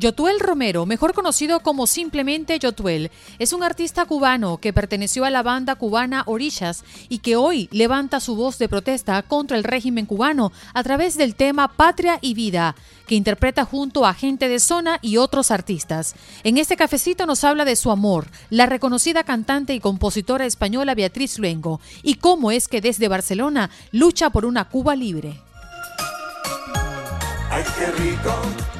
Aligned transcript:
Yotuel 0.00 0.40
Romero, 0.40 0.86
mejor 0.86 1.12
conocido 1.12 1.60
como 1.60 1.86
simplemente 1.86 2.58
Yotuel, 2.58 3.10
es 3.38 3.52
un 3.52 3.62
artista 3.62 4.06
cubano 4.06 4.56
que 4.56 4.72
perteneció 4.72 5.26
a 5.26 5.30
la 5.30 5.42
banda 5.42 5.74
cubana 5.74 6.22
Orillas 6.24 6.84
y 7.10 7.18
que 7.18 7.36
hoy 7.36 7.68
levanta 7.70 8.18
su 8.18 8.34
voz 8.34 8.56
de 8.56 8.70
protesta 8.70 9.20
contra 9.20 9.58
el 9.58 9.64
régimen 9.64 10.06
cubano 10.06 10.52
a 10.72 10.82
través 10.82 11.18
del 11.18 11.34
tema 11.34 11.68
Patria 11.68 12.18
y 12.22 12.32
Vida, 12.32 12.76
que 13.06 13.14
interpreta 13.14 13.66
junto 13.66 14.06
a 14.06 14.14
gente 14.14 14.48
de 14.48 14.58
zona 14.58 14.98
y 15.02 15.18
otros 15.18 15.50
artistas. 15.50 16.14
En 16.44 16.56
este 16.56 16.78
cafecito 16.78 17.26
nos 17.26 17.44
habla 17.44 17.66
de 17.66 17.76
su 17.76 17.90
amor, 17.90 18.28
la 18.48 18.64
reconocida 18.64 19.22
cantante 19.22 19.74
y 19.74 19.80
compositora 19.80 20.46
española 20.46 20.94
Beatriz 20.94 21.38
Luengo, 21.38 21.78
y 22.02 22.14
cómo 22.14 22.52
es 22.52 22.68
que 22.68 22.80
desde 22.80 23.08
Barcelona 23.08 23.68
lucha 23.92 24.30
por 24.30 24.46
una 24.46 24.66
Cuba 24.70 24.96
libre. 24.96 25.42
¡Ay, 27.50 27.64
qué 27.76 27.86
rico! 28.02 28.79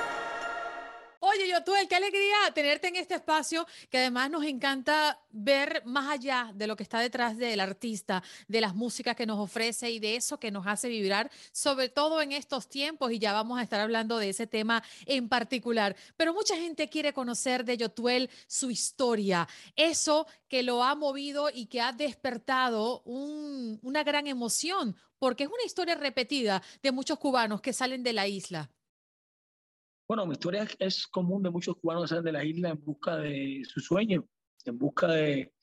Qué 1.91 1.97
alegría 1.97 2.37
tenerte 2.55 2.87
en 2.87 2.95
este 2.95 3.15
espacio 3.15 3.67
que 3.89 3.97
además 3.97 4.29
nos 4.29 4.45
encanta 4.45 5.19
ver 5.29 5.83
más 5.85 6.09
allá 6.09 6.53
de 6.55 6.65
lo 6.65 6.77
que 6.77 6.83
está 6.83 7.01
detrás 7.01 7.37
del 7.37 7.59
artista, 7.59 8.23
de 8.47 8.61
las 8.61 8.73
músicas 8.73 9.13
que 9.13 9.25
nos 9.25 9.37
ofrece 9.37 9.91
y 9.91 9.99
de 9.99 10.15
eso 10.15 10.39
que 10.39 10.51
nos 10.51 10.65
hace 10.67 10.87
vibrar, 10.87 11.29
sobre 11.51 11.89
todo 11.89 12.21
en 12.21 12.31
estos 12.31 12.69
tiempos, 12.69 13.11
y 13.11 13.19
ya 13.19 13.33
vamos 13.33 13.59
a 13.59 13.63
estar 13.63 13.81
hablando 13.81 14.19
de 14.19 14.29
ese 14.29 14.47
tema 14.47 14.81
en 15.05 15.27
particular. 15.27 15.97
Pero 16.15 16.33
mucha 16.33 16.55
gente 16.55 16.87
quiere 16.87 17.11
conocer 17.11 17.65
de 17.65 17.75
Yotuel 17.75 18.29
su 18.47 18.71
historia, 18.71 19.45
eso 19.75 20.27
que 20.47 20.63
lo 20.63 20.85
ha 20.85 20.95
movido 20.95 21.49
y 21.53 21.65
que 21.65 21.81
ha 21.81 21.91
despertado 21.91 23.01
una 23.01 24.05
gran 24.05 24.27
emoción, 24.27 24.95
porque 25.19 25.43
es 25.43 25.49
una 25.49 25.65
historia 25.65 25.95
repetida 25.95 26.63
de 26.81 26.93
muchos 26.93 27.19
cubanos 27.19 27.59
que 27.59 27.73
salen 27.73 28.01
de 28.01 28.13
la 28.13 28.29
isla. 28.29 28.71
Bueno, 30.11 30.25
mi 30.25 30.33
historia 30.33 30.67
es 30.77 31.07
común 31.07 31.41
de 31.41 31.49
muchos 31.49 31.77
cubanos 31.77 32.03
que 32.03 32.07
salen 32.09 32.25
de 32.25 32.31
la 32.33 32.43
isla 32.43 32.67
en 32.67 32.83
busca 32.83 33.15
de 33.15 33.61
su 33.63 33.79
sueño, 33.79 34.27
en 34.65 34.77
busca 34.77 35.07
de, 35.07 35.53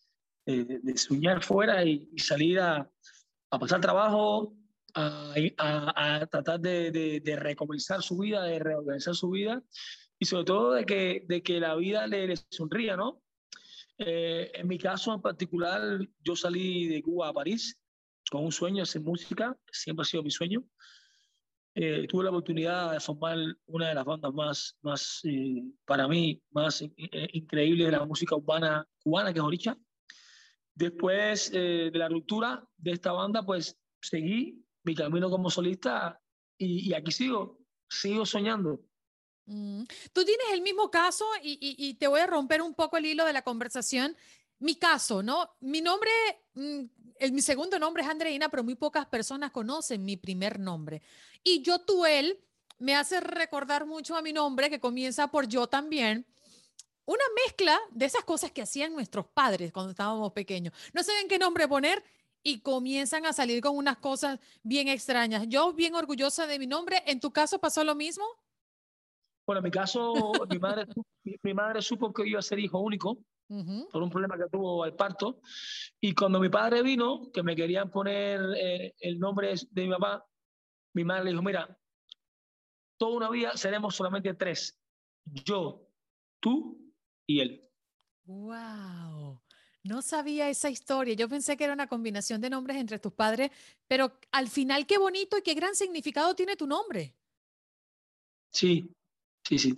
de, 0.46 0.96
soñar 0.96 1.44
fuera 1.44 1.84
y, 1.84 2.08
salir 2.16 2.58
a, 2.58 2.90
a, 3.50 3.58
pasar 3.58 3.82
trabajo, 3.82 4.56
a, 4.94 5.34
a, 5.58 6.26
tratar 6.28 6.60
de, 6.60 7.20
de, 7.22 7.36
recomenzar 7.36 8.02
su 8.02 8.16
vida, 8.16 8.42
de 8.44 8.58
reorganizar 8.58 9.14
su 9.14 9.28
vida 9.28 9.62
y 10.18 10.24
sobre 10.24 10.44
todo 10.44 10.72
de 10.72 10.86
que, 10.86 11.26
de 11.28 11.42
que 11.42 11.60
la 11.60 11.76
vida 11.76 12.06
le, 12.06 12.34
sonría, 12.48 12.96
¿no? 12.96 13.20
Eh, 13.98 14.50
en 14.54 14.66
mi 14.66 14.78
caso 14.78 15.12
en 15.12 15.20
particular, 15.20 16.00
yo 16.24 16.34
salí 16.34 16.88
de 16.88 17.02
Cuba 17.02 17.28
a 17.28 17.34
París 17.34 17.78
con 18.30 18.46
un 18.46 18.52
sueño 18.52 18.76
de 18.76 18.82
hacer 18.84 19.02
música, 19.02 19.54
siempre 19.70 20.04
ha 20.04 20.06
sido 20.06 20.22
mi 20.22 20.30
sueño. 20.30 20.64
Eh, 21.80 22.08
tuve 22.08 22.24
la 22.24 22.30
oportunidad 22.30 22.90
de 22.90 22.98
formar 22.98 23.38
una 23.66 23.90
de 23.90 23.94
las 23.94 24.04
bandas 24.04 24.34
más, 24.34 24.76
más 24.82 25.20
eh, 25.22 25.62
para 25.84 26.08
mí, 26.08 26.42
más 26.50 26.82
eh, 26.82 26.90
increíbles 27.34 27.86
de 27.86 27.92
la 27.92 28.04
música 28.04 28.34
urbana 28.34 28.84
cubana, 29.00 29.32
que 29.32 29.38
es 29.38 29.44
Oricha. 29.44 29.78
Después 30.74 31.52
de 31.52 31.92
la 31.94 32.08
ruptura 32.08 32.68
de 32.76 32.90
esta 32.90 33.12
banda, 33.12 33.46
pues 33.46 33.78
seguí 34.00 34.60
mi 34.82 34.96
camino 34.96 35.30
como 35.30 35.50
solista 35.50 36.20
y, 36.56 36.92
aquí 36.94 37.12
sigo, 37.12 37.60
sigo 37.88 38.26
soñando. 38.26 38.80
Mm. 39.46 39.84
Tú 40.12 40.24
tienes 40.24 40.46
el 40.52 40.62
mismo 40.62 40.90
caso 40.90 41.26
y, 41.44 41.58
y, 41.60 41.94
te 41.94 42.08
voy 42.08 42.18
a 42.18 42.26
romper 42.26 42.60
un 42.60 42.74
poco 42.74 42.96
el 42.96 43.06
hilo 43.06 43.24
de 43.24 43.32
la 43.32 43.42
conversación. 43.42 44.16
Mi 44.58 44.74
caso, 44.74 45.22
¿no? 45.22 45.54
Mi 45.60 45.80
nombre, 45.80 46.10
el, 47.18 47.32
mi 47.32 47.42
segundo 47.42 47.78
nombre 47.78 48.02
es 48.02 48.08
Andreina, 48.08 48.48
pero 48.48 48.64
muy 48.64 48.74
pocas 48.74 49.06
personas 49.06 49.50
conocen 49.50 50.04
mi 50.04 50.16
primer 50.16 50.58
nombre. 50.58 51.02
Y 51.42 51.62
yo, 51.62 51.80
tú, 51.80 52.06
él, 52.06 52.38
me 52.78 52.94
hace 52.94 53.20
recordar 53.20 53.86
mucho 53.86 54.16
a 54.16 54.22
mi 54.22 54.32
nombre, 54.32 54.70
que 54.70 54.80
comienza 54.80 55.28
por 55.28 55.48
yo 55.48 55.66
también. 55.66 56.26
Una 57.04 57.24
mezcla 57.46 57.78
de 57.90 58.04
esas 58.04 58.24
cosas 58.24 58.52
que 58.52 58.62
hacían 58.62 58.92
nuestros 58.92 59.26
padres 59.26 59.72
cuando 59.72 59.90
estábamos 59.90 60.32
pequeños. 60.32 60.74
No 60.92 61.02
saben 61.02 61.26
qué 61.28 61.38
nombre 61.38 61.66
poner 61.66 62.04
y 62.42 62.60
comienzan 62.60 63.26
a 63.26 63.32
salir 63.32 63.62
con 63.62 63.76
unas 63.76 63.98
cosas 63.98 64.38
bien 64.62 64.88
extrañas. 64.88 65.46
Yo 65.48 65.72
bien 65.72 65.94
orgullosa 65.94 66.46
de 66.46 66.58
mi 66.58 66.66
nombre. 66.66 67.02
¿En 67.06 67.20
tu 67.20 67.30
caso 67.32 67.58
pasó 67.58 67.82
lo 67.82 67.94
mismo? 67.94 68.24
Bueno, 69.46 69.60
en 69.60 69.64
mi 69.64 69.70
caso, 69.70 70.32
mi, 70.50 70.58
madre, 70.58 70.86
mi, 71.42 71.54
madre 71.54 71.80
supo 71.80 72.12
que 72.12 72.28
iba 72.28 72.38
a 72.38 72.42
ser 72.42 72.58
hijo 72.58 72.78
único 72.78 73.16
por 73.90 74.02
un 74.02 74.10
problema 74.10 74.36
que 74.36 74.48
tuvo 74.50 74.84
al 74.84 74.94
parto. 74.94 75.40
Y 76.00 76.14
cuando 76.14 76.38
mi 76.38 76.48
padre 76.48 76.82
vino, 76.82 77.30
que 77.32 77.42
me 77.42 77.56
querían 77.56 77.90
poner 77.90 78.40
eh, 78.56 78.94
el 79.00 79.18
nombre 79.18 79.54
de 79.70 79.82
mi 79.84 79.90
papá, 79.90 80.26
mi 80.94 81.04
madre 81.04 81.24
le 81.24 81.30
dijo, 81.30 81.42
mira, 81.42 81.78
toda 82.98 83.16
una 83.16 83.30
vida 83.30 83.56
seremos 83.56 83.94
solamente 83.94 84.34
tres, 84.34 84.78
yo, 85.24 85.88
tú 86.40 86.92
y 87.26 87.40
él. 87.40 87.64
¡Wow! 88.24 89.40
No 89.84 90.02
sabía 90.02 90.50
esa 90.50 90.68
historia. 90.68 91.14
Yo 91.14 91.28
pensé 91.28 91.56
que 91.56 91.64
era 91.64 91.72
una 91.72 91.86
combinación 91.86 92.40
de 92.40 92.50
nombres 92.50 92.76
entre 92.76 92.98
tus 92.98 93.12
padres, 93.12 93.50
pero 93.86 94.18
al 94.32 94.48
final 94.48 94.86
qué 94.86 94.98
bonito 94.98 95.38
y 95.38 95.42
qué 95.42 95.54
gran 95.54 95.74
significado 95.74 96.34
tiene 96.34 96.56
tu 96.56 96.66
nombre. 96.66 97.14
Sí, 98.52 98.94
sí, 99.46 99.58
sí. 99.58 99.74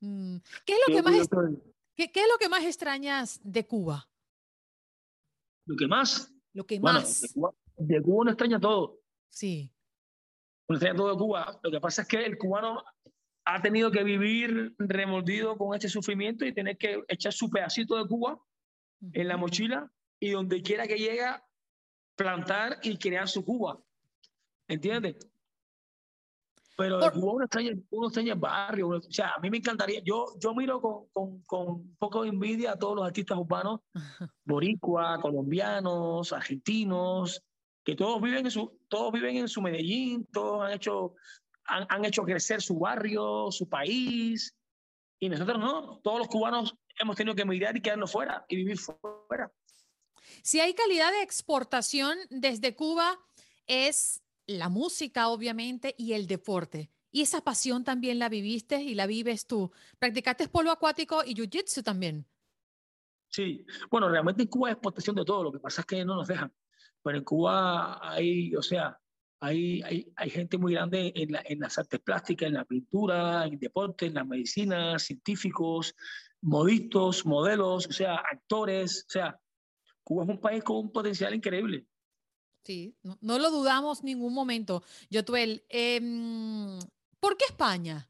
Mm, 0.00 0.38
¿Qué, 0.64 0.72
es 0.72 0.78
lo 0.88 0.94
que 0.94 1.02
más 1.02 1.28
¿qué, 1.94 2.10
es 2.12 2.28
lo 2.30 2.38
que 2.38 2.48
más 2.48 2.64
extrañas 2.64 3.40
de 3.42 3.66
Cuba? 3.66 4.08
Lo 5.66 5.76
que 5.76 5.86
más. 5.86 6.32
Lo 6.52 6.66
que 6.66 6.80
más. 6.80 7.20
De 7.20 7.28
Cuba, 7.32 7.54
de 7.76 8.02
Cuba 8.02 8.20
uno 8.22 8.30
extraña 8.30 8.60
todo. 8.60 9.00
Sí 9.28 9.72
todo 10.66 11.12
de 11.12 11.18
Cuba. 11.18 11.60
Lo 11.62 11.70
que 11.70 11.80
pasa 11.80 12.02
es 12.02 12.08
que 12.08 12.24
el 12.24 12.38
cubano 12.38 12.82
ha 13.44 13.60
tenido 13.60 13.90
que 13.90 14.04
vivir 14.04 14.74
remordido 14.78 15.56
con 15.56 15.74
este 15.74 15.88
sufrimiento 15.88 16.44
y 16.44 16.54
tener 16.54 16.76
que 16.78 17.02
echar 17.08 17.32
su 17.32 17.50
pedacito 17.50 17.96
de 17.96 18.08
Cuba 18.08 18.40
en 19.12 19.28
la 19.28 19.36
mochila 19.36 19.90
y 20.20 20.30
donde 20.30 20.62
quiera 20.62 20.86
que 20.86 20.96
llega, 20.96 21.44
plantar 22.14 22.78
y 22.82 22.96
crear 22.96 23.28
su 23.28 23.44
Cuba. 23.44 23.82
¿Entiendes? 24.68 25.16
Pero 26.82 26.98
de 26.98 27.10
Cuba 27.12 27.32
uno 27.34 27.44
extraña, 27.44 27.72
uno 27.90 28.06
extraña 28.08 28.32
el 28.32 28.38
barrio. 28.38 28.88
o 28.88 29.00
sea, 29.02 29.34
a 29.36 29.40
mí 29.40 29.50
me 29.50 29.58
encantaría. 29.58 30.00
Yo, 30.04 30.34
yo 30.40 30.54
miro 30.54 30.80
con, 30.80 31.06
con, 31.12 31.42
con 31.42 31.68
un 31.68 31.96
poco 31.96 32.22
de 32.22 32.30
envidia 32.30 32.72
a 32.72 32.78
todos 32.78 32.96
los 32.96 33.06
artistas 33.06 33.38
urbanos, 33.38 33.80
boricua, 34.44 35.20
colombianos, 35.20 36.32
argentinos, 36.32 37.42
que 37.84 37.94
todos 37.94 38.20
viven 38.20 38.46
en 38.46 38.50
su, 38.50 38.80
todos 38.88 39.12
viven 39.12 39.36
en 39.36 39.48
su 39.48 39.62
Medellín, 39.62 40.26
todos 40.32 40.64
han 40.64 40.72
hecho, 40.72 41.14
han, 41.64 41.86
han 41.88 42.04
hecho 42.04 42.24
crecer 42.24 42.60
su 42.60 42.78
barrio, 42.78 43.50
su 43.50 43.68
país, 43.68 44.54
y 45.20 45.28
nosotros 45.28 45.58
no, 45.60 46.00
todos 46.02 46.18
los 46.18 46.28
cubanos 46.28 46.74
hemos 46.98 47.16
tenido 47.16 47.34
que 47.34 47.42
emigrar 47.42 47.76
y 47.76 47.80
quedarnos 47.80 48.10
fuera 48.10 48.44
y 48.48 48.56
vivir 48.56 48.78
fuera. 48.78 49.52
Si 50.42 50.60
hay 50.60 50.74
calidad 50.74 51.12
de 51.12 51.22
exportación 51.22 52.18
desde 52.30 52.74
Cuba, 52.74 53.18
es 53.66 54.21
la 54.46 54.68
música, 54.68 55.28
obviamente, 55.28 55.94
y 55.98 56.12
el 56.12 56.26
deporte. 56.26 56.90
Y 57.10 57.22
esa 57.22 57.42
pasión 57.42 57.84
también 57.84 58.18
la 58.18 58.28
viviste 58.28 58.82
y 58.82 58.94
la 58.94 59.06
vives 59.06 59.46
tú. 59.46 59.70
Practicaste 59.98 60.48
polo 60.48 60.70
acuático 60.70 61.22
y 61.24 61.34
jiu-jitsu 61.34 61.82
también. 61.82 62.26
Sí, 63.28 63.64
bueno, 63.90 64.08
realmente 64.08 64.42
en 64.42 64.48
Cuba 64.48 64.70
es 64.70 64.74
exportación 64.74 65.16
de 65.16 65.24
todo, 65.24 65.44
lo 65.44 65.52
que 65.52 65.58
pasa 65.58 65.82
es 65.82 65.86
que 65.86 66.04
no 66.04 66.16
nos 66.16 66.28
dejan. 66.28 66.52
Pero 67.02 67.18
en 67.18 67.24
Cuba 67.24 67.98
hay, 68.12 68.54
o 68.54 68.62
sea, 68.62 68.98
hay, 69.40 69.82
hay, 69.82 70.12
hay 70.16 70.30
gente 70.30 70.56
muy 70.56 70.74
grande 70.74 71.12
en, 71.14 71.32
la, 71.32 71.42
en, 71.44 71.60
las 71.60 71.76
artes 71.78 72.00
plásticas, 72.00 72.48
en 72.48 72.54
la 72.54 72.64
pintura, 72.64 73.46
en 73.46 73.54
el 73.54 73.58
deporte, 73.58 74.06
en 74.06 74.14
la 74.14 74.24
medicina, 74.24 74.98
científicos, 74.98 75.94
modistas, 76.42 77.26
modelos, 77.26 77.86
o 77.86 77.92
sea, 77.92 78.16
actores. 78.16 79.04
O 79.08 79.10
sea, 79.10 79.40
Cuba 80.04 80.24
es 80.24 80.30
un 80.30 80.40
país 80.40 80.62
con 80.62 80.76
un 80.76 80.92
potencial 80.92 81.34
increíble. 81.34 81.86
Sí, 82.64 82.96
no, 83.02 83.38
lo 83.38 83.50
dudamos 83.50 84.04
ningún 84.04 84.32
momento. 84.32 84.84
Yotuel, 85.10 85.64
eh, 85.68 86.00
¿por 87.18 87.36
qué 87.36 87.46
España? 87.46 88.08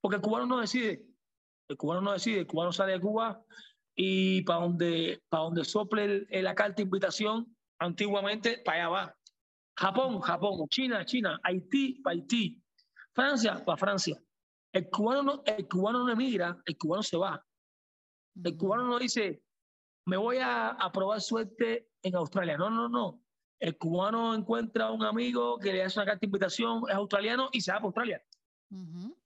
Porque 0.00 0.16
el 0.16 0.22
cubano 0.22 0.46
no 0.46 0.60
decide. 0.60 1.04
El 1.68 1.76
cubano 1.76 2.00
no 2.00 2.12
decide. 2.12 2.40
El 2.40 2.46
cubano 2.46 2.72
sale 2.72 2.92
de 2.92 3.00
Cuba 3.00 3.44
y 3.94 4.42
para 4.42 4.60
donde, 4.60 5.22
para 5.28 5.44
donde 5.44 5.64
sople 5.64 6.26
la 6.30 6.54
carta 6.54 6.76
de 6.76 6.82
invitación, 6.82 7.56
antiguamente, 7.78 8.58
para 8.58 8.78
allá 8.78 8.88
va. 8.88 9.16
Japón, 9.76 10.20
Japón, 10.20 10.68
China, 10.68 11.04
China, 11.04 11.40
Haití, 11.42 12.00
para 12.02 12.14
Haití, 12.14 12.62
Francia, 13.12 13.64
para 13.64 13.78
Francia. 13.78 14.22
El 14.72 14.88
cubano, 14.88 15.22
no, 15.22 15.42
el 15.44 15.68
cubano 15.68 16.04
no 16.04 16.12
emigra, 16.12 16.60
el 16.64 16.78
cubano 16.78 17.02
se 17.02 17.16
va. 17.16 17.44
El 18.42 18.56
cubano 18.56 18.84
no 18.84 18.98
dice, 18.98 19.42
me 20.06 20.16
voy 20.16 20.38
a, 20.38 20.68
a 20.68 20.92
probar 20.92 21.20
suerte 21.20 21.91
en 22.02 22.16
Australia. 22.16 22.56
No, 22.56 22.70
no, 22.70 22.88
no. 22.88 23.22
El 23.58 23.78
cubano 23.78 24.34
encuentra 24.34 24.86
a 24.86 24.90
un 24.90 25.04
amigo 25.04 25.58
que 25.58 25.72
le 25.72 25.84
hace 25.84 25.98
una 25.98 26.06
carta 26.06 26.20
de 26.20 26.26
invitación, 26.26 26.82
es 26.88 26.94
australiano 26.94 27.48
y 27.52 27.60
se 27.60 27.70
va 27.70 27.76
para 27.78 27.86
Australia. 27.86 28.22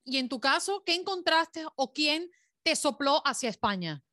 Y 0.03 0.17
en 0.17 0.29
tu 0.29 0.39
caso, 0.39 0.83
¿qué 0.85 0.93
encontraste 0.93 1.65
o 1.75 1.93
quién 1.93 2.29
te 2.63 2.75
sopló 2.75 3.21
hacia 3.25 3.49
España? 3.49 4.03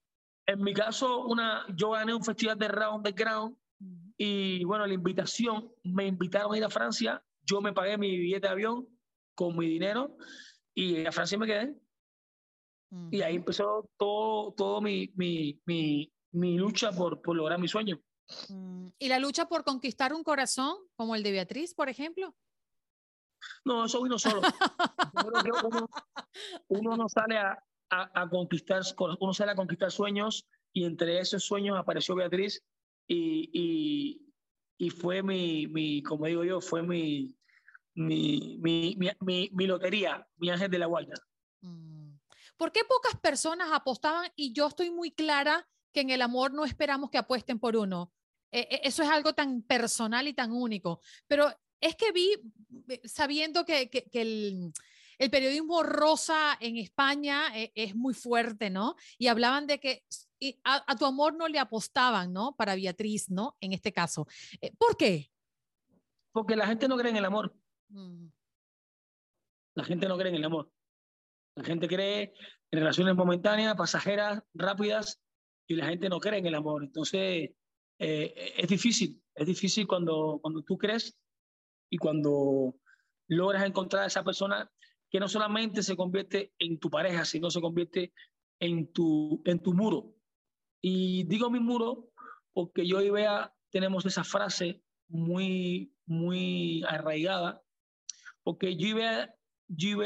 En 0.47 0.63
mi 0.63 0.73
caso, 0.73 1.25
una, 1.27 1.67
yo 1.75 1.91
gané 1.91 2.15
un 2.15 2.23
festival 2.23 2.59
de 2.59 2.69
round 2.69 3.05
the 3.05 3.13
ground 3.13 3.57
Y 4.17 4.65
bueno, 4.65 4.87
la 4.87 4.95
invitación, 4.95 5.73
me 5.83 6.07
invitaron 6.07 6.55
a 6.55 6.57
ir 6.57 6.65
a 6.65 6.71
Francia, 6.71 7.23
yo 7.43 7.61
me 7.61 7.73
pagué 7.73 7.99
mi 7.99 8.17
billete 8.17 8.47
de 8.47 8.53
avión 8.53 8.89
con 9.35 9.57
mi 9.57 9.67
dinero 9.67 10.17
y 10.73 11.05
a 11.05 11.13
Francia 11.13 11.37
me 11.37 11.47
quedé. 11.47 11.75
Y 13.11 13.23
ahí 13.23 13.37
empezó 13.37 13.91
todo, 13.97 14.53
todo 14.53 14.81
mi, 14.81 15.13
mi, 15.17 15.61
mi, 15.67 16.13
mi 16.33 16.57
lucha 16.57 16.93
por, 16.93 17.21
por 17.21 17.37
lograr 17.37 17.59
mi 17.59 17.67
sueño. 17.67 18.01
Mm, 18.49 18.89
¿Y 18.99 19.09
la 19.09 19.19
lucha 19.19 19.49
por 19.49 19.65
conquistar 19.65 20.13
un 20.13 20.25
corazón 20.25 20.77
como 20.97 21.15
el 21.15 21.23
de 21.23 21.33
Beatriz, 21.33 21.75
por 21.75 21.89
ejemplo? 21.89 22.35
No, 23.65 23.85
eso 23.85 24.03
vino 24.03 24.19
solo. 24.19 24.41
uno, 26.69 26.97
no 26.97 27.09
sale 27.09 27.39
a, 27.39 27.63
a, 27.91 28.29
conquistar, 28.29 28.83
uno 29.21 29.33
sale 29.33 29.53
a 29.53 29.57
conquistar 29.57 29.91
sueños 29.91 30.47
y 30.73 30.85
entre 30.85 31.21
esos 31.21 31.45
sueños 31.45 31.79
apareció 31.79 32.15
Beatriz 32.15 32.63
y, 33.07 33.51
y, 33.53 34.33
y 34.79 34.91
fue 34.91 35.23
mi, 35.23 35.67
mi, 35.67 36.03
como 36.03 36.27
digo 36.27 36.45
yo, 36.45 36.61
fue 36.61 36.83
mi, 36.83 37.37
mi, 37.95 38.59
mi, 38.61 38.97
mi, 39.21 39.51
mi 39.53 39.67
lotería, 39.67 40.27
mi 40.37 40.51
ángel 40.51 40.71
de 40.71 40.79
la 40.79 40.87
guarda. 40.87 41.15
Mm. 41.61 42.15
¿Por 42.57 42.73
qué 42.73 42.81
pocas 42.89 43.21
personas 43.21 43.69
apostaban? 43.73 44.31
Y 44.37 44.53
yo 44.53 44.69
estoy 44.69 44.91
muy 44.91 45.11
clara 45.11 45.69
que 45.93 46.01
en 46.01 46.11
el 46.11 46.23
amor 46.23 46.53
no 46.53 46.65
esperamos 46.65 47.11
que 47.11 47.19
apuesten 47.19 47.59
por 47.59 47.77
uno. 47.77 48.13
E, 48.55 48.69
e, 48.71 48.81
eso 48.85 49.03
es 49.03 49.09
algo 49.09 49.35
tan 49.35 49.63
personal 49.63 50.29
y 50.29 50.33
tan 50.33 50.53
único. 50.53 51.01
Pero 51.27 51.49
es 51.81 51.97
que 51.97 52.13
vi, 52.13 52.31
eh, 52.89 53.01
sabiendo 53.05 53.65
que, 53.65 53.91
que, 53.91 54.09
el, 54.15 54.73
el, 55.19 55.31
periodismo 55.31 55.83
rosa 55.83 56.57
en 56.61 56.77
España 56.77 57.49
eh, 57.59 57.73
es 57.75 57.97
muy 57.97 58.15
fuerte, 58.15 58.71
¿no? 58.71 58.95
Y 59.19 59.27
hablaban 59.27 59.67
de 59.67 59.81
que 59.81 60.05
a, 60.63 60.97
tu 60.97 61.05
amor 61.05 61.35
no 61.35 61.49
le 61.49 61.59
apostaban, 61.59 62.33
¿no? 62.33 62.55
Para 62.55 62.77
Beatriz, 62.77 63.29
¿no? 63.29 63.57
En 63.61 63.73
este 63.73 63.93
caso. 63.93 64.29
Eh, 64.61 64.73
¿Por 64.79 64.97
qué? 64.97 65.33
Porque 66.31 66.55
la 66.55 66.69
gente 66.69 66.87
no 66.87 66.97
cree 66.97 67.11
en 67.11 67.17
el 67.17 67.25
amor. 67.25 67.57
Mm. 67.89 68.27
La 69.75 69.85
gente 69.85 70.07
no 70.07 70.17
cree 70.17 70.31
en 70.31 70.37
el 70.37 70.45
amor. 70.45 70.71
La 71.57 71.65
gente 71.65 71.89
cree 71.89 72.35
en 72.71 72.79
relaciones 72.79 73.17
momentáneas, 73.17 73.75
pasajeras, 73.75 74.45
rápidas, 74.55 75.21
y 75.67 75.75
la 75.75 75.87
gente 75.87 76.09
no 76.09 76.21
cree 76.21 76.39
en 76.39 76.47
el 76.47 76.55
amor. 76.55 76.85
Entonces, 76.85 77.51
es 77.99 78.69
difícil, 78.69 79.23
es 79.35 79.47
difícil 79.47 79.87
cuando, 79.87 80.39
cuando 80.43 80.63
tú 80.63 80.77
crees 80.77 81.17
y 81.91 81.99
cuando 81.99 82.75
logras 83.29 83.65
encontrar 83.65 84.05
a 84.05 84.07
esa 84.07 84.25
persona 84.25 84.71
que 85.11 85.21
no 85.21 85.29
solamente 85.29 85.83
se 85.83 85.97
convierte 85.97 86.53
en 86.59 86.79
tu 86.79 86.91
pareja, 86.91 87.25
sino 87.25 87.51
se 87.51 87.61
convierte 87.61 88.13
en 88.61 88.93
tu, 88.93 89.43
en 89.45 89.61
tu 89.61 89.73
muro. 89.73 90.15
Y 90.83 91.25
digo 91.25 91.51
mi 91.51 91.61
muro 91.61 92.11
porque 92.53 92.87
yo 92.87 93.01
y 93.01 93.11
Bea 93.11 93.53
tenemos 93.71 94.05
esa 94.07 94.25
frase 94.25 94.83
muy, 95.09 95.93
muy 96.07 96.83
arraigada, 96.89 97.63
porque 98.43 98.77
yo 98.77 98.89
y 98.89 98.93
Bea, 98.93 99.35
yo 99.69 99.99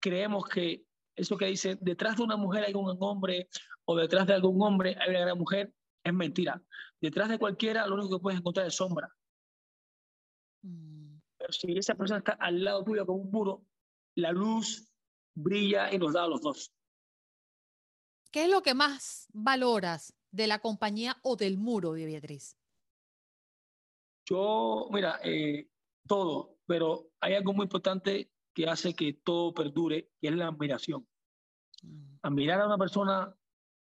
creemos 0.00 0.48
que 0.48 0.84
eso 1.16 1.36
que 1.36 1.46
dice, 1.46 1.76
detrás 1.80 2.16
de 2.16 2.22
una 2.22 2.36
mujer 2.36 2.64
hay 2.64 2.74
un 2.74 2.96
hombre 3.00 3.48
o 3.84 3.96
detrás 3.96 4.26
de 4.26 4.34
algún 4.34 4.62
hombre 4.62 4.96
hay 5.00 5.10
una 5.10 5.20
gran 5.20 5.38
mujer, 5.38 5.72
es 6.04 6.14
mentira. 6.14 6.62
Detrás 7.02 7.28
de 7.28 7.38
cualquiera 7.38 7.84
lo 7.88 7.96
único 7.96 8.16
que 8.16 8.22
puedes 8.22 8.38
encontrar 8.38 8.68
es 8.68 8.76
sombra. 8.76 9.12
Mm. 10.62 11.18
Pero 11.36 11.52
si 11.52 11.76
esa 11.76 11.96
persona 11.96 12.18
está 12.18 12.32
al 12.34 12.62
lado 12.62 12.84
tuyo 12.84 13.04
como 13.04 13.22
un 13.22 13.30
muro, 13.32 13.66
la 14.14 14.30
luz 14.30 14.88
brilla 15.34 15.92
y 15.92 15.98
nos 15.98 16.12
da 16.12 16.22
a 16.22 16.28
los 16.28 16.40
dos. 16.40 16.72
¿Qué 18.30 18.44
es 18.44 18.50
lo 18.50 18.62
que 18.62 18.74
más 18.74 19.26
valoras 19.32 20.14
de 20.30 20.46
la 20.46 20.60
compañía 20.60 21.18
o 21.22 21.34
del 21.34 21.58
muro 21.58 21.92
de 21.92 22.06
Beatriz? 22.06 22.56
Yo, 24.24 24.88
mira, 24.92 25.18
eh, 25.24 25.68
todo, 26.06 26.60
pero 26.66 27.10
hay 27.20 27.34
algo 27.34 27.52
muy 27.52 27.64
importante 27.64 28.30
que 28.54 28.68
hace 28.68 28.94
que 28.94 29.14
todo 29.14 29.52
perdure, 29.52 30.12
que 30.20 30.28
es 30.28 30.36
la 30.36 30.46
admiración. 30.46 31.04
Mm. 31.82 32.18
Admirar 32.22 32.60
a 32.60 32.66
una 32.66 32.78
persona, 32.78 33.36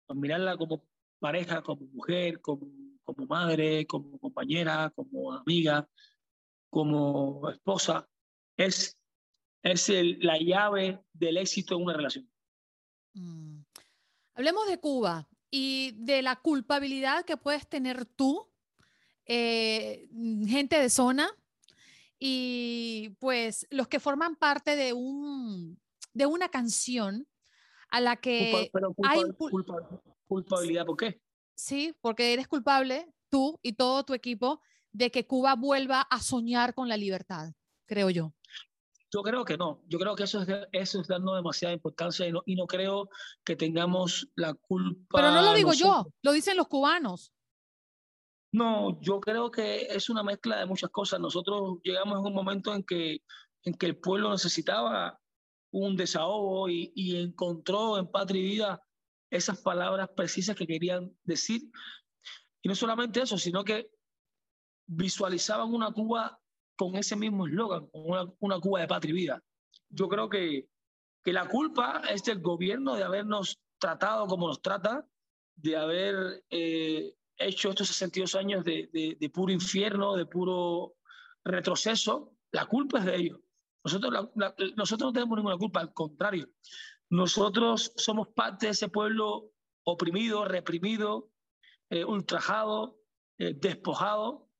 admirarla 0.07 0.59
como 0.59 0.87
pareja, 1.19 1.63
como 1.63 1.87
mujer, 1.87 2.43
como, 2.43 2.67
como 3.07 3.27
madre, 3.27 3.87
como 3.87 4.19
compañera, 4.19 4.93
como 4.95 5.33
amiga, 5.33 5.89
como 6.69 7.49
esposa 7.49 8.07
es, 8.57 8.99
es 9.63 9.89
la 10.19 10.39
llave 10.39 11.01
del 11.13 11.39
éxito 11.39 11.77
en 11.77 11.83
una 11.85 11.95
relación. 11.95 12.31
Mm. 13.15 13.61
Hablemos 14.35 14.69
de 14.69 14.79
Cuba 14.79 15.29
y 15.51 15.93
de 15.93 16.21
la 16.21 16.37
culpabilidad 16.37 17.25
que 17.25 17.39
puedes 17.39 17.67
tener 17.67 18.05
tú, 18.05 18.51
eh, 19.25 20.09
gente 20.47 20.79
de 20.79 20.91
zona, 20.91 21.31
y 22.19 23.17
pues 23.21 23.67
los 23.71 23.89
que 23.89 24.01
forman 24.01 24.37
parte 24.37 24.77
de, 24.77 24.93
un, 24.93 25.81
de 26.13 26.27
una 26.27 26.49
canción 26.49 27.27
a 27.89 28.01
la 28.01 28.17
que 28.17 28.71
hay 29.05 29.23
culpabilidad, 30.27 30.85
¿por 30.85 30.97
qué? 30.97 31.21
Sí, 31.57 31.97
porque 32.03 32.35
eres 32.35 32.47
culpable, 32.49 33.13
tú 33.31 33.59
y 33.63 33.73
todo 33.73 34.05
tu 34.05 34.15
equipo, 34.15 34.61
de 34.93 35.11
que 35.11 35.27
Cuba 35.27 35.55
vuelva 35.57 36.03
a 36.03 36.21
soñar 36.21 36.75
con 36.75 36.89
la 36.89 36.97
libertad, 36.97 37.53
creo 37.87 38.11
yo. 38.11 38.35
Yo 39.13 39.23
creo 39.23 39.45
que 39.45 39.57
no. 39.57 39.83
Yo 39.87 39.99
creo 39.99 40.15
que 40.15 40.25
eso 40.25 40.43
es, 40.43 40.49
eso 40.73 41.01
es 41.01 41.09
dando 41.09 41.35
demasiada 41.35 41.73
importancia 41.73 42.27
y 42.27 42.33
no, 42.33 42.43
y 42.45 42.57
no 42.57 42.67
creo 42.67 43.09
que 43.45 43.57
tengamos 43.57 44.29
la 44.35 44.53
culpa. 44.53 45.19
Pero 45.19 45.31
no 45.31 45.43
lo 45.43 45.55
digo 45.55 45.73
yo, 45.73 46.07
lo 46.23 46.33
dicen 46.33 46.57
los 46.57 46.69
cubanos. 46.69 47.33
No, 48.53 49.01
yo 49.01 49.21
creo 49.21 49.51
que 49.51 49.87
es 49.87 50.11
una 50.11 50.23
mezcla 50.23 50.59
de 50.59 50.67
muchas 50.67 50.91
cosas. 50.91 51.21
Nosotros 51.21 51.79
llegamos 51.83 52.19
en 52.19 52.27
un 52.27 52.35
momento 52.35 52.75
en 52.75 52.83
que, 52.85 53.23
en 53.65 53.75
que 53.75 53.87
el 53.87 53.97
pueblo 53.97 54.31
necesitaba 54.31 55.19
un 55.71 55.97
desahogo 55.97 56.69
y, 56.69 56.93
y 56.95 57.17
encontró 57.17 57.99
en 57.99 58.11
Patria 58.11 58.43
y 58.43 58.45
Vida 58.45 58.83
esas 59.31 59.61
palabras 59.61 60.11
precisas 60.17 60.57
que 60.57 60.67
querían 60.67 61.17
decir. 61.25 61.63
Y 62.63 62.69
no 62.69 62.75
solamente 62.75 63.21
eso, 63.21 63.39
sino 63.39 63.65
que 63.65 63.91
visualizaban 64.87 65.73
una 65.73 65.93
Cuba 65.93 66.41
con 66.77 66.97
ese 66.97 67.17
mismo 67.17 67.47
eslogan, 67.47 67.89
una, 67.93 68.61
Cuba 68.61 68.81
de 68.81 68.89
patria 68.89 69.11
y 69.11 69.15
vida. 69.15 69.43
Yo 69.89 70.09
creo 70.09 70.29
que, 70.29 70.69
que 71.25 71.33
la 71.33 71.49
culpa 71.49 72.03
es 72.11 72.25
del 72.25 72.41
gobierno 72.41 72.95
de 72.95 73.05
habernos 73.05 73.61
tratado 73.79 74.27
como 74.27 74.49
nos 74.49 74.63
trata, 74.63 75.07
de 75.57 75.77
haber 75.77 76.45
eh, 76.51 77.15
hecho 77.39 77.71
estos 77.71 77.89
62 77.89 78.35
años 78.35 78.65
de, 78.65 79.17
de, 79.19 79.31
puro 79.31 79.53
infierno, 79.53 80.17
de 80.17 80.27
puro 80.27 80.97
retroceso. 81.45 82.33
La 82.53 82.67
culpa 82.67 82.99
es 82.99 83.05
de 83.07 83.17
ellos. 83.17 83.41
Nosotros, 83.87 84.31
nosotros 84.75 85.09
no 85.09 85.13
tenemos 85.13 85.37
ninguna 85.39 85.57
culpa, 85.57 85.79
al 85.79 85.93
contrario. 85.93 86.49
Nosotros 87.09 87.93
somos 87.97 88.29
parte 88.35 88.67
de 88.67 88.73
ese 88.73 88.89
pueblo 88.89 89.53
oprimido, 89.85 90.45
reprimido, 90.45 91.31
eh, 91.91 92.05
ultrajado, 92.05 92.99
eh, 93.39 93.55
despojado, 93.55 94.51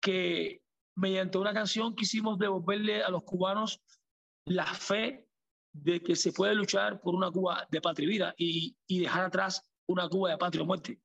que 0.00 0.62
mediante 0.94 1.36
una 1.36 1.52
canción 1.52 1.96
quisimos 1.96 2.38
devolverle 2.38 3.02
a 3.02 3.10
los 3.10 3.24
cubanos 3.24 3.82
la 4.44 4.66
fe 4.66 5.28
de 5.72 6.00
que 6.00 6.14
se 6.14 6.32
puede 6.32 6.54
luchar 6.54 7.00
por 7.00 7.16
una 7.16 7.32
Cuba 7.32 7.66
de 7.68 7.80
patria 7.80 8.04
y 8.04 8.08
vida 8.08 8.34
y, 8.38 9.00
dejar 9.00 9.24
atrás 9.24 9.68
una 9.86 10.08
Cuba 10.08 10.30
de 10.30 10.38
patria 10.38 10.62
o 10.62 10.66
muerte. 10.66 11.00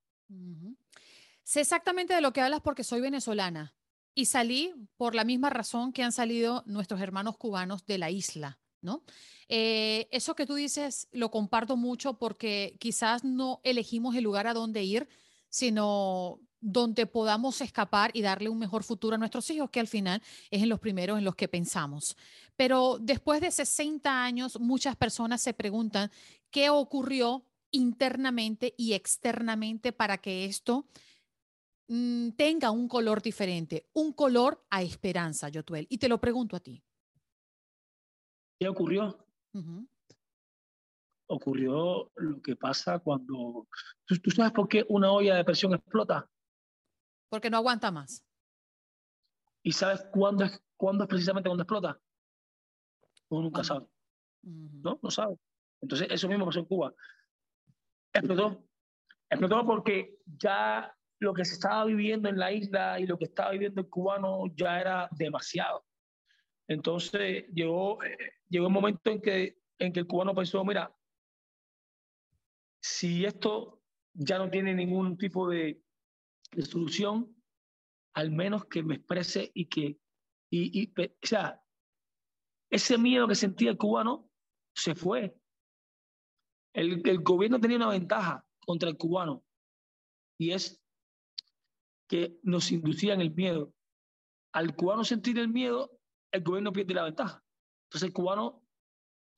Sé 1.41 1.61
exactamente 1.61 2.13
de 2.13 2.21
lo 2.21 2.31
que 2.31 2.41
hablas 2.41 2.61
porque 2.61 2.83
soy 2.83 3.01
venezolana 3.01 3.73
y 4.13 4.25
salí 4.25 4.73
por 4.97 5.15
la 5.15 5.23
misma 5.23 5.49
razón 5.49 5.93
que 5.93 6.03
han 6.03 6.11
salido 6.11 6.63
nuestros 6.65 7.01
hermanos 7.01 7.37
cubanos 7.37 7.85
de 7.85 7.97
la 7.97 8.09
isla, 8.09 8.59
¿no? 8.81 9.03
Eh, 9.47 10.07
eso 10.11 10.35
que 10.35 10.45
tú 10.45 10.55
dices 10.55 11.07
lo 11.11 11.29
comparto 11.29 11.75
mucho 11.77 12.17
porque 12.17 12.77
quizás 12.79 13.23
no 13.23 13.59
elegimos 13.63 14.15
el 14.15 14.23
lugar 14.23 14.47
a 14.47 14.53
donde 14.53 14.83
ir, 14.83 15.09
sino 15.49 16.39
donde 16.61 17.07
podamos 17.07 17.59
escapar 17.59 18.11
y 18.13 18.21
darle 18.21 18.47
un 18.49 18.59
mejor 18.59 18.83
futuro 18.83 19.15
a 19.15 19.17
nuestros 19.17 19.49
hijos, 19.49 19.69
que 19.71 19.79
al 19.79 19.87
final 19.87 20.21
es 20.51 20.61
en 20.61 20.69
los 20.69 20.79
primeros 20.79 21.17
en 21.17 21.25
los 21.25 21.35
que 21.35 21.47
pensamos. 21.47 22.15
Pero 22.55 22.97
después 23.01 23.41
de 23.41 23.49
60 23.49 24.23
años, 24.23 24.59
muchas 24.59 24.95
personas 24.95 25.41
se 25.41 25.53
preguntan 25.53 26.11
qué 26.51 26.69
ocurrió 26.69 27.43
internamente 27.71 28.75
y 28.77 28.93
externamente 28.93 29.91
para 29.91 30.19
que 30.19 30.45
esto 30.45 30.85
mm, 31.91 32.31
tenga 32.31 32.71
un 32.71 32.87
color 32.87 33.21
diferente, 33.21 33.89
un 33.93 34.13
color 34.13 34.63
a 34.69 34.81
esperanza, 34.81 35.49
Yotuel. 35.49 35.85
Y 35.89 35.97
te 35.97 36.07
lo 36.07 36.19
pregunto 36.19 36.55
a 36.55 36.59
ti. 36.61 36.81
¿Qué 38.59 38.67
ocurrió? 38.67 39.25
Ocurrió 41.27 42.11
lo 42.15 42.41
que 42.41 42.55
pasa 42.55 42.99
cuando... 42.99 43.67
¿Tú, 44.05 44.31
sabes 44.31 44.53
por 44.53 44.67
qué 44.67 44.85
una 44.87 45.11
olla 45.11 45.35
de 45.35 45.43
presión 45.43 45.73
explota? 45.73 46.29
Porque 47.29 47.49
no 47.49 47.57
aguanta 47.57 47.91
más. 47.91 48.25
¿Y 49.63 49.71
sabes 49.71 50.05
cuándo 50.11 50.45
es, 50.45 50.61
cuándo 50.77 51.03
es 51.03 51.09
precisamente 51.09 51.49
cuando 51.49 51.63
explota? 51.63 51.99
Uno 53.29 53.43
nunca 53.43 53.63
sabe. 53.63 53.87
¿No? 54.43 54.99
No 55.01 55.11
sabe. 55.11 55.37
Entonces, 55.81 56.07
eso 56.09 56.27
mismo 56.27 56.45
pasó 56.45 56.59
en 56.59 56.65
Cuba. 56.65 56.93
Explotó. 58.13 58.63
Explotó 59.29 59.65
porque 59.65 60.19
ya 60.25 60.95
lo 61.21 61.35
que 61.35 61.45
se 61.45 61.53
estaba 61.53 61.85
viviendo 61.85 62.29
en 62.29 62.39
la 62.39 62.51
isla 62.51 62.99
y 62.99 63.05
lo 63.05 63.17
que 63.17 63.25
estaba 63.25 63.51
viviendo 63.51 63.79
el 63.79 63.89
cubano 63.89 64.45
ya 64.55 64.81
era 64.81 65.07
demasiado. 65.11 65.85
Entonces 66.67 67.45
llegó, 67.53 68.03
eh, 68.03 68.17
llegó 68.49 68.67
un 68.67 68.73
momento 68.73 69.11
en 69.11 69.21
que, 69.21 69.59
en 69.77 69.93
que 69.93 69.99
el 69.99 70.07
cubano 70.07 70.33
pensó, 70.33 70.65
mira, 70.65 70.91
si 72.81 73.23
esto 73.23 73.83
ya 74.13 74.39
no 74.39 74.49
tiene 74.49 74.73
ningún 74.73 75.15
tipo 75.15 75.47
de, 75.47 75.83
de 76.53 76.61
solución, 76.63 77.35
al 78.15 78.31
menos 78.31 78.65
que 78.65 78.81
me 78.81 78.95
exprese 78.95 79.51
y 79.53 79.67
que, 79.67 79.99
y, 80.49 80.81
y, 80.81 80.91
o 80.99 81.27
sea, 81.27 81.63
ese 82.71 82.97
miedo 82.97 83.27
que 83.27 83.35
sentía 83.35 83.69
el 83.69 83.77
cubano 83.77 84.27
se 84.73 84.95
fue. 84.95 85.37
El, 86.73 87.07
el 87.07 87.19
gobierno 87.19 87.59
tenía 87.59 87.77
una 87.77 87.89
ventaja 87.89 88.43
contra 88.65 88.89
el 88.89 88.97
cubano 88.97 89.43
y 90.39 90.53
es 90.53 90.80
que 92.11 92.37
nos 92.43 92.73
inducían 92.73 93.21
el 93.21 93.33
miedo. 93.33 93.73
Al 94.51 94.75
cubano 94.75 95.05
sentir 95.05 95.39
el 95.39 95.47
miedo, 95.47 95.97
el 96.33 96.43
gobierno 96.43 96.73
pierde 96.73 96.93
la 96.93 97.05
ventaja. 97.05 97.41
Entonces 97.85 98.07
el 98.07 98.13
cubano 98.13 98.61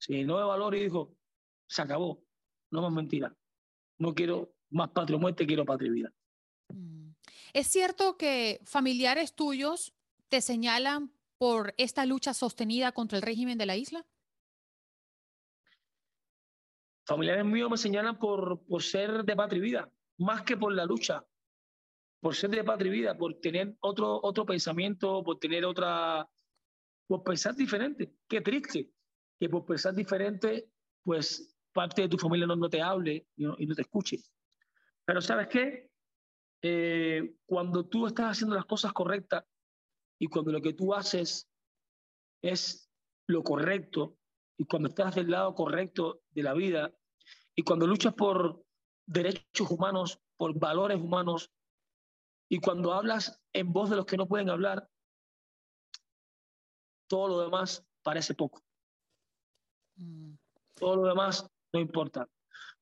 se 0.00 0.14
llenó 0.14 0.38
de 0.38 0.44
valor 0.44 0.74
y 0.74 0.82
dijo, 0.82 1.16
se 1.68 1.82
acabó, 1.82 2.24
no 2.72 2.82
más 2.82 2.92
mentira. 2.92 3.32
No 4.00 4.12
quiero 4.12 4.56
más 4.70 4.90
patria 4.90 5.20
muerte, 5.20 5.46
quiero 5.46 5.64
patria 5.64 5.92
vida. 5.92 6.12
Mm. 6.70 7.10
¿Es 7.52 7.68
cierto 7.68 8.16
que 8.16 8.60
familiares 8.64 9.36
tuyos 9.36 9.94
te 10.28 10.40
señalan 10.40 11.12
por 11.38 11.74
esta 11.76 12.04
lucha 12.06 12.34
sostenida 12.34 12.90
contra 12.90 13.18
el 13.18 13.22
régimen 13.22 13.56
de 13.56 13.66
la 13.66 13.76
isla? 13.76 14.04
Familiares 17.06 17.44
míos 17.44 17.70
me 17.70 17.76
señalan 17.76 18.18
por, 18.18 18.66
por 18.66 18.82
ser 18.82 19.24
de 19.24 19.36
patria 19.36 19.58
y 19.58 19.62
vida, 19.62 19.92
más 20.18 20.42
que 20.42 20.56
por 20.56 20.72
la 20.72 20.86
lucha, 20.86 21.24
por 22.24 22.34
ser 22.34 22.48
de 22.48 22.64
patria 22.64 22.88
y 22.88 22.92
vida, 22.92 23.18
por 23.18 23.34
tener 23.34 23.76
otro, 23.80 24.18
otro 24.22 24.46
pensamiento, 24.46 25.22
por 25.22 25.38
tener 25.38 25.62
otra, 25.66 26.26
por 27.06 27.22
pensar 27.22 27.54
diferente. 27.54 28.14
Qué 28.26 28.40
triste 28.40 28.90
que 29.38 29.50
por 29.50 29.66
pensar 29.66 29.94
diferente, 29.94 30.70
pues 31.02 31.54
parte 31.70 32.00
de 32.00 32.08
tu 32.08 32.16
familia 32.16 32.46
no, 32.46 32.56
no 32.56 32.70
te 32.70 32.80
hable 32.80 33.26
y 33.36 33.44
no, 33.44 33.56
y 33.58 33.66
no 33.66 33.74
te 33.74 33.82
escuche. 33.82 34.20
Pero 35.04 35.20
¿sabes 35.20 35.48
qué? 35.48 35.90
Eh, 36.62 37.34
cuando 37.44 37.84
tú 37.84 38.06
estás 38.06 38.30
haciendo 38.30 38.56
las 38.56 38.64
cosas 38.64 38.94
correctas 38.94 39.44
y 40.18 40.26
cuando 40.28 40.50
lo 40.50 40.62
que 40.62 40.72
tú 40.72 40.94
haces 40.94 41.46
es 42.40 42.90
lo 43.26 43.42
correcto 43.42 44.16
y 44.56 44.64
cuando 44.64 44.88
estás 44.88 45.14
del 45.14 45.30
lado 45.30 45.54
correcto 45.54 46.22
de 46.30 46.42
la 46.42 46.54
vida 46.54 46.90
y 47.54 47.64
cuando 47.64 47.86
luchas 47.86 48.14
por 48.14 48.64
derechos 49.04 49.70
humanos, 49.70 50.22
por 50.38 50.58
valores 50.58 50.98
humanos 50.98 51.50
y 52.48 52.58
cuando 52.58 52.92
hablas 52.92 53.40
en 53.52 53.72
voz 53.72 53.90
de 53.90 53.96
los 53.96 54.06
que 54.06 54.16
no 54.16 54.26
pueden 54.26 54.50
hablar, 54.50 54.88
todo 57.06 57.28
lo 57.28 57.40
demás 57.40 57.84
parece 58.02 58.34
poco. 58.34 58.62
Mm. 59.96 60.34
Todo 60.74 60.96
lo 60.96 61.08
demás 61.08 61.48
no 61.72 61.80
importa. 61.80 62.28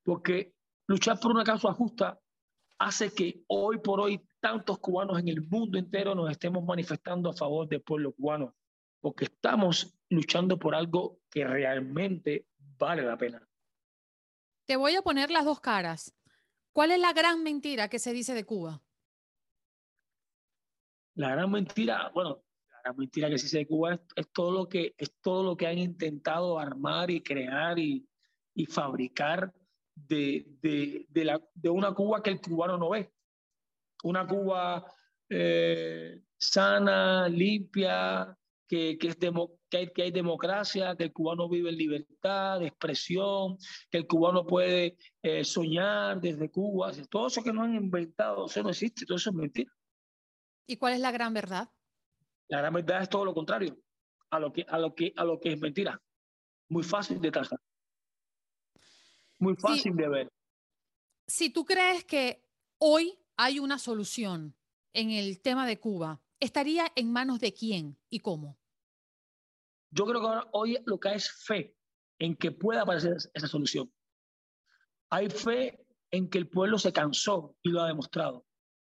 Porque 0.03 0.55
luchar 0.87 1.21
por 1.21 1.31
una 1.31 1.45
causa 1.45 1.73
justa 1.73 2.19
hace 2.79 3.15
que 3.15 3.45
hoy 3.47 3.79
por 3.79 4.01
hoy 4.01 4.21
tantos 4.41 4.79
cubanos 4.79 5.19
en 5.19 5.29
el 5.29 5.43
mundo 5.43 5.79
entero 5.79 6.15
nos 6.15 6.31
estemos 6.31 6.65
manifestando 6.65 7.31
a 7.31 7.35
favor 7.35 7.69
del 7.69 7.83
pueblo 7.83 8.13
cubano, 8.13 8.57
porque 9.01 9.27
estamos 9.27 9.95
luchando 10.09 10.59
por 10.59 10.75
algo 10.75 11.21
que 11.31 11.45
realmente 11.45 12.49
vale 12.79 13.03
la 13.03 13.17
pena. 13.17 13.49
Te 14.67 14.77
voy 14.77 14.97
a 14.97 15.03
poner 15.03 15.31
las 15.31 15.45
dos 15.45 15.61
caras. 15.61 16.15
¿Cuál 16.73 16.91
es 16.91 16.99
la 16.99 17.13
gran 17.13 17.43
mentira 17.43 17.89
que 17.89 17.99
se 17.99 18.13
dice 18.13 18.35
de 18.35 18.45
Cuba? 18.45 18.83
La 21.15 21.31
gran 21.31 21.51
mentira, 21.51 22.11
bueno, 22.15 22.43
la 22.71 22.81
gran 22.85 22.97
mentira 22.97 23.29
que 23.29 23.39
se 23.39 23.45
dice 23.45 23.59
de 23.59 23.67
Cuba 23.67 23.95
es, 23.95 24.01
es 24.17 24.33
todo 24.33 24.53
lo 24.53 24.69
que 24.69 24.95
es 24.97 25.15
todo 25.21 25.43
lo 25.43 25.57
que 25.57 25.67
han 25.67 25.79
intentado 25.79 26.59
armar 26.59 27.11
y 27.11 27.23
crear 27.23 27.79
y, 27.79 28.07
y 28.55 28.67
fabricar 28.67 29.53
de, 29.95 30.47
de, 30.61 31.07
de, 31.09 31.25
la, 31.25 31.41
de 31.55 31.69
una 31.69 31.93
Cuba 31.93 32.23
que 32.23 32.31
el 32.31 32.41
cubano 32.41 32.79
no 32.79 32.91
ve. 32.91 33.13
Una 34.05 34.27
Cuba 34.27 34.85
eh, 35.29 36.21
sana, 36.37 37.29
limpia, 37.29 38.37
que, 38.67 38.97
que, 38.99 39.09
es 39.09 39.19
demo, 39.19 39.61
que, 39.69 39.77
hay, 39.77 39.93
que 39.93 40.03
hay 40.03 40.11
democracia, 40.11 40.97
que 40.97 41.05
el 41.05 41.13
cubano 41.13 41.49
vive 41.49 41.71
en 41.71 41.77
libertad 41.77 42.61
de 42.61 42.69
expresión, 42.69 43.59
que 43.91 43.99
el 43.99 44.07
cubano 44.07 44.47
puede 44.47 44.97
eh, 45.23 45.45
soñar 45.45 46.21
desde 46.21 46.51
Cuba. 46.51 46.91
Todo 47.11 47.27
eso 47.29 47.43
que 47.43 47.53
nos 47.53 47.65
han 47.65 47.75
inventado, 47.75 48.47
eso 48.47 48.63
no 48.63 48.71
existe, 48.71 49.05
todo 49.05 49.19
eso 49.19 49.31
es 49.31 49.37
mentira. 49.37 49.71
¿Y 50.67 50.77
cuál 50.77 50.95
es 50.95 51.01
la 51.01 51.11
gran 51.11 51.35
verdad? 51.35 51.71
La 52.49 52.59
gran 52.59 52.73
verdad 52.75 53.03
es 53.03 53.09
todo 53.09 53.25
lo 53.25 53.35
contrario 53.35 53.77
a 54.31 54.39
lo 54.39 54.53
que, 54.53 54.65
a 54.69 54.79
lo 54.79 54.95
que, 54.95 55.13
a 55.17 55.25
lo 55.25 55.41
que 55.41 55.53
es 55.53 55.61
mentira. 55.61 56.01
Muy 56.69 56.83
fácil 56.83 57.21
de 57.21 57.31
tratar 57.31 57.59
muy 59.43 59.57
fácil 59.57 59.97
de 59.97 60.09
ver. 60.09 60.33
Si 61.27 61.51
tú 61.51 61.65
crees 61.65 62.05
que 62.05 62.47
hoy 62.79 63.19
hay 63.37 63.59
una 63.59 63.79
solución 63.79 64.57
en 64.93 65.11
el 65.11 65.41
tema 65.41 65.67
de 65.67 65.81
Cuba, 65.81 66.23
¿estaría 66.39 66.93
en 66.95 67.13
manos 67.13 67.41
de 67.41 67.53
quién 67.53 67.99
y 68.09 68.21
cómo? 68.21 68.57
Yo 69.91 70.07
creo 70.07 70.21
que 70.21 70.27
ahora 70.29 70.49
hoy 70.53 70.79
lo 70.87 71.01
que 71.01 71.09
hay 71.09 71.17
es 71.17 71.31
fe 71.45 71.77
en 72.21 72.37
que 72.37 72.53
pueda 72.53 72.83
aparecer 72.83 73.17
esa 73.35 73.49
solución. 73.49 73.93
Hay 75.11 75.29
fe 75.29 75.85
en 76.13 76.31
que 76.31 76.39
el 76.39 76.49
pueblo 76.49 76.79
se 76.79 76.93
cansó 76.93 77.57
y 77.63 77.71
lo 77.71 77.83
ha 77.83 77.89
demostrado. 77.89 78.47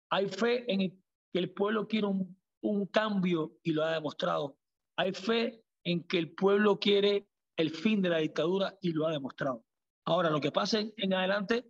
Hay 0.09 0.27
fe 0.27 0.71
en 0.71 1.02
que 1.33 1.39
el 1.39 1.51
pueblo 1.51 1.87
quiere 1.87 2.07
un, 2.07 2.37
un 2.61 2.85
cambio 2.85 3.57
y 3.63 3.73
lo 3.73 3.83
ha 3.83 3.93
demostrado. 3.93 4.57
Hay 4.95 5.13
fe 5.13 5.63
en 5.83 6.03
que 6.03 6.19
el 6.19 6.31
pueblo 6.31 6.79
quiere 6.79 7.27
el 7.57 7.71
fin 7.71 8.01
de 8.01 8.09
la 8.09 8.19
dictadura 8.19 8.77
y 8.81 8.93
lo 8.93 9.07
ha 9.07 9.11
demostrado. 9.11 9.65
Ahora, 10.05 10.29
lo 10.29 10.39
que 10.39 10.51
pase 10.51 10.93
en 10.97 11.13
adelante, 11.13 11.65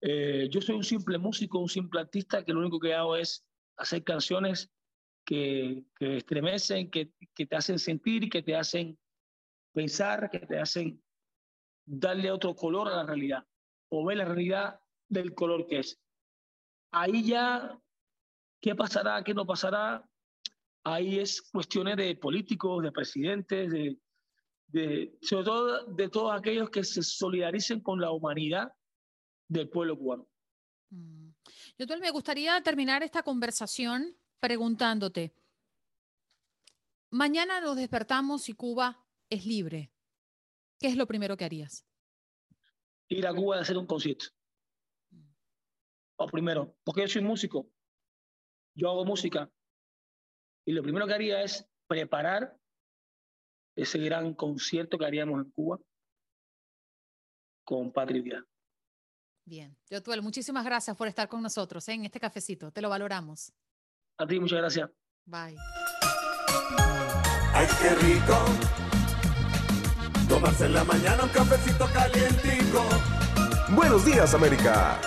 eh, 0.00 0.48
yo 0.50 0.60
soy 0.60 0.76
un 0.76 0.84
simple 0.84 1.18
músico, 1.18 1.58
un 1.58 1.68
simple 1.68 2.00
artista 2.00 2.44
que 2.44 2.52
lo 2.52 2.60
único 2.60 2.78
que 2.78 2.94
hago 2.94 3.16
es 3.16 3.44
hacer 3.76 4.04
canciones 4.04 4.70
que, 5.26 5.84
que 5.96 6.18
estremecen, 6.18 6.90
que, 6.90 7.12
que 7.34 7.46
te 7.46 7.56
hacen 7.56 7.78
sentir, 7.78 8.30
que 8.30 8.42
te 8.42 8.56
hacen 8.56 8.98
pensar, 9.72 10.30
que 10.30 10.40
te 10.40 10.58
hacen 10.58 11.02
darle 11.84 12.30
otro 12.30 12.54
color 12.54 12.88
a 12.88 12.96
la 12.96 13.04
realidad 13.04 13.44
o 13.90 14.04
ver 14.04 14.18
la 14.18 14.24
realidad 14.24 14.80
del 15.08 15.34
color 15.34 15.66
que 15.66 15.80
es. 15.80 16.00
Ahí 16.92 17.24
ya, 17.24 17.78
¿qué 18.60 18.74
pasará? 18.74 19.22
¿Qué 19.24 19.34
no 19.34 19.46
pasará? 19.46 20.04
Ahí 20.84 21.18
es 21.18 21.42
cuestiones 21.42 21.96
de 21.96 22.14
políticos, 22.16 22.82
de 22.82 22.92
presidentes, 22.92 23.70
de, 23.70 23.98
de, 24.68 25.18
sobre 25.20 25.44
todo 25.44 25.86
de 25.86 26.08
todos 26.08 26.32
aquellos 26.32 26.70
que 26.70 26.84
se 26.84 27.02
solidaricen 27.02 27.80
con 27.80 28.00
la 28.00 28.10
humanidad 28.10 28.72
del 29.48 29.68
pueblo 29.68 29.98
cubano. 29.98 30.28
Mm. 30.90 31.30
Yo 31.78 31.98
me 31.98 32.10
gustaría 32.10 32.62
terminar 32.62 33.02
esta 33.02 33.22
conversación 33.22 34.16
preguntándote, 34.38 35.34
mañana 37.10 37.60
nos 37.60 37.76
despertamos 37.76 38.48
y 38.48 38.54
Cuba 38.54 39.04
es 39.28 39.44
libre. 39.44 39.92
¿Qué 40.78 40.88
es 40.88 40.96
lo 40.96 41.06
primero 41.06 41.36
que 41.36 41.44
harías? 41.44 41.84
Ir 43.08 43.26
a 43.26 43.34
Cuba 43.34 43.58
a 43.58 43.60
hacer 43.60 43.76
un 43.76 43.86
concierto. 43.86 44.26
O 46.16 46.26
primero, 46.26 46.76
porque 46.84 47.02
yo 47.02 47.08
soy 47.08 47.22
músico, 47.22 47.70
yo 48.74 48.90
hago 48.90 49.04
música, 49.04 49.50
y 50.66 50.72
lo 50.72 50.82
primero 50.82 51.06
que 51.06 51.14
haría 51.14 51.42
es 51.42 51.66
preparar 51.86 52.56
ese 53.76 53.98
gran 53.98 54.34
concierto 54.34 54.98
que 54.98 55.06
haríamos 55.06 55.44
en 55.44 55.50
Cuba 55.50 55.78
con 57.64 57.92
Patria 57.92 58.22
Vida. 58.22 58.44
Bien, 59.44 59.76
Yotuel, 59.88 60.22
muchísimas 60.22 60.64
gracias 60.64 60.96
por 60.96 61.08
estar 61.08 61.28
con 61.28 61.42
nosotros 61.42 61.88
¿eh? 61.88 61.94
en 61.94 62.04
este 62.04 62.20
cafecito. 62.20 62.70
Te 62.70 62.82
lo 62.82 62.88
valoramos. 62.88 63.52
A 64.18 64.26
ti, 64.26 64.38
muchas 64.38 64.58
gracias. 64.58 64.90
Bye. 65.24 65.56
Ay, 67.54 67.66
qué 67.80 67.94
rico. 67.96 68.36
Tomarse 70.28 70.66
en 70.66 70.74
la 70.74 70.84
mañana 70.84 71.24
un 71.24 71.30
cafecito 71.30 71.86
calientico. 71.92 72.84
Buenos 73.74 74.04
días, 74.04 74.34
América. 74.34 75.00